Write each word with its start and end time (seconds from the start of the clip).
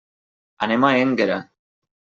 Anem 0.69 0.89
a 0.89 0.91
Énguera. 1.05 1.39